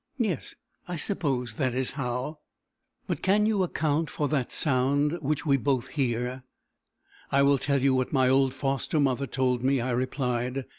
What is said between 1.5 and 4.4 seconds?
that is how." "But can you account for